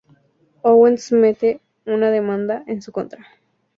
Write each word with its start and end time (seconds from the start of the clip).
Owens 0.63 1.11
mete 1.11 1.61
una 1.85 2.09
demanda 2.09 2.63
en 2.65 2.81
su 2.81 2.91
contra. 2.91 3.23